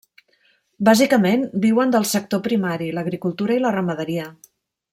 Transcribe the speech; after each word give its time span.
Bàsicament 0.87 1.43
viuen 1.65 1.93
del 1.97 2.07
sector 2.13 2.41
primari: 2.49 2.89
l'agricultura 2.97 3.59
i 3.59 3.63
la 3.67 3.75
ramaderia. 3.79 4.27